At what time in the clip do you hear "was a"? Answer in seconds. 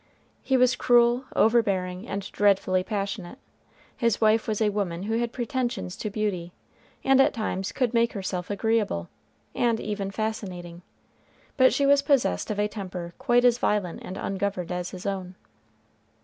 4.47-4.69